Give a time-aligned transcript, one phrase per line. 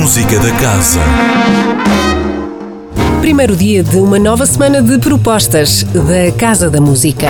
[0.00, 0.98] Música da Casa.
[3.20, 7.28] Primeiro dia de uma nova semana de propostas da Casa da Música.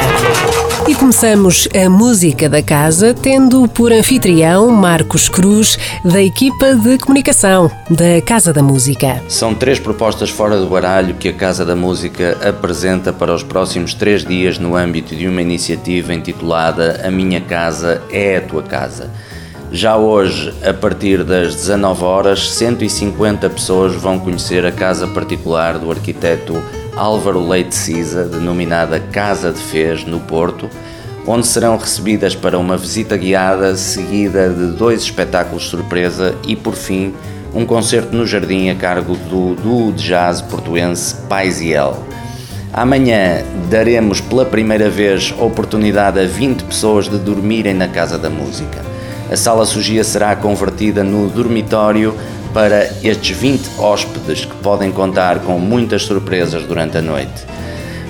[0.88, 7.68] E começamos a música da casa tendo por anfitrião Marcos Cruz, da equipa de comunicação
[7.90, 9.20] da Casa da Música.
[9.28, 13.94] São três propostas fora do baralho que a Casa da Música apresenta para os próximos
[13.94, 19.10] três dias no âmbito de uma iniciativa intitulada A Minha Casa é a Tua Casa.
[19.72, 25.92] Já hoje, a partir das 19 horas, 150 pessoas vão conhecer a casa particular do
[25.92, 26.60] arquiteto
[26.96, 30.68] Álvaro Leite Cisa, denominada Casa de Fez, no Porto,
[31.24, 37.14] onde serão recebidas para uma visita guiada seguida de dois espetáculos surpresa e, por fim,
[37.54, 41.96] um concerto no jardim a cargo do duo de jazz portuense Paisiel.
[42.72, 48.89] Amanhã daremos pela primeira vez oportunidade a 20 pessoas de dormirem na Casa da Música.
[49.30, 52.16] A sala sugia será convertida no dormitório
[52.52, 57.46] para estes 20 hóspedes que podem contar com muitas surpresas durante a noite.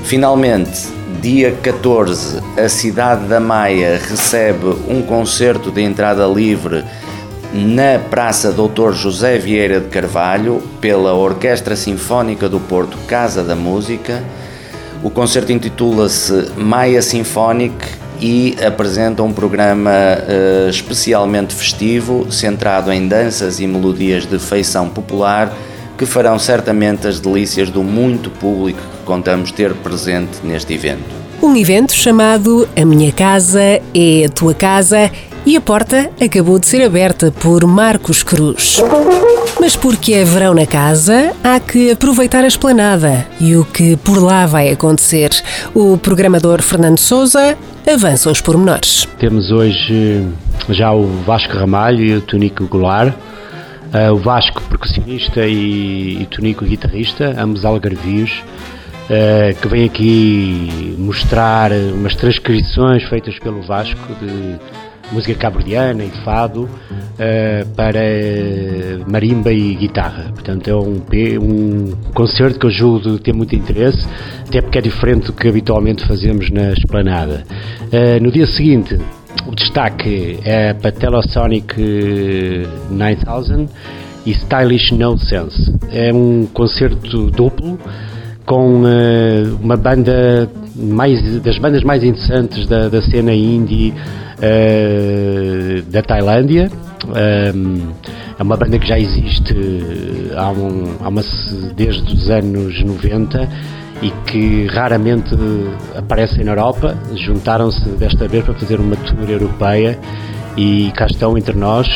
[0.03, 0.89] Finalmente,
[1.21, 6.83] dia 14, a cidade da Maia recebe um concerto de entrada livre
[7.53, 14.25] na Praça Doutor José Vieira de Carvalho pela Orquestra Sinfónica do Porto Casa da Música.
[15.03, 23.61] O concerto intitula-se Maia Symphonic e apresenta um programa uh, especialmente festivo, centrado em danças
[23.61, 25.53] e melodias de feição popular,
[25.97, 31.21] que farão certamente as delícias do muito público que contamos ter presente neste evento.
[31.43, 35.11] Um evento chamado A Minha Casa é a Tua Casa
[35.47, 38.79] e a porta acabou de ser aberta por Marcos Cruz.
[39.59, 44.23] Mas porque é verão na casa, há que aproveitar a esplanada e o que por
[44.23, 45.31] lá vai acontecer.
[45.75, 47.57] O programador Fernando Souza
[47.91, 49.07] avança os pormenores.
[49.19, 50.27] Temos hoje
[50.69, 53.15] já o Vasco Ramalho e o Tonico Goulart.
[53.93, 61.73] Uh, o Vasco, percussionista, e, e Tonico, guitarrista, ambos algarvios, uh, que vem aqui mostrar
[61.73, 64.57] umas transcrições feitas pelo Vasco de
[65.13, 68.01] música cabrediana e fado uh, para
[69.07, 70.31] marimba e guitarra.
[70.33, 71.03] Portanto, é um,
[71.41, 74.07] um concerto que eu julgo ter muito interesse,
[74.47, 77.45] até porque é diferente do que habitualmente fazemos na esplanada.
[77.93, 78.99] Uh, no dia seguinte,
[79.47, 81.75] o destaque é para Telesonic
[82.91, 83.69] 9000
[84.27, 85.75] e Stylish No Sense.
[85.91, 87.79] É um concerto duplo
[88.45, 93.95] com uh, uma banda mais, das bandas mais interessantes da, da cena indie
[94.41, 96.71] uh, da Tailândia.
[97.07, 97.93] Um,
[98.39, 99.55] é uma banda que já existe
[100.37, 101.23] há, um, há uma,
[101.75, 103.49] desde os anos 90
[104.03, 105.37] e que raramente
[105.97, 106.97] aparecem na Europa.
[107.15, 109.99] Juntaram-se desta vez para fazer uma tour europeia
[110.57, 111.87] e cá estão entre nós,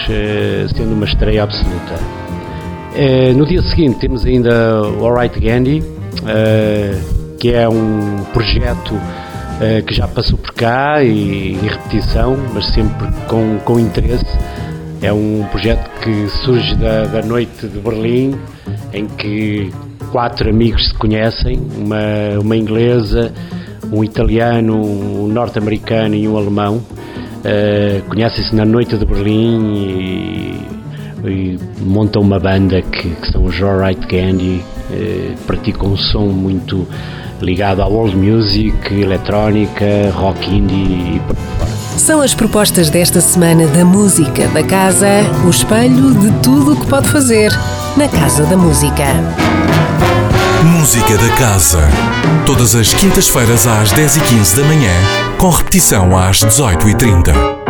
[0.77, 1.95] sendo uma estreia absoluta.
[3.37, 5.83] No dia seguinte temos ainda o Alright Gandhi,
[7.39, 8.95] que é um projeto
[9.61, 14.27] uh, que já passou por cá e em repetição, mas sempre com, com interesse.
[15.03, 18.35] É um projeto que surge da, da noite de Berlim,
[18.93, 19.71] em que
[20.11, 23.33] quatro amigos se conhecem, uma, uma inglesa,
[23.93, 26.77] um italiano, um norte-americano e um alemão.
[26.77, 33.61] Uh, Conhecem-se na noite de Berlim e, e, montam uma banda que, que são os
[33.61, 36.89] Alright Candy, uh, praticam um som muito
[37.41, 41.71] ligado à world music, eletrónica, rock indie e por fora.
[41.97, 45.09] São as propostas desta semana da música da casa,
[45.47, 47.51] o espelho de tudo o que pode fazer
[47.97, 49.07] na Casa da Música.
[50.63, 51.81] Música da Casa.
[52.45, 54.93] Todas as quintas-feiras às 10h15 da manhã,
[55.39, 57.64] com repetição às 18h30.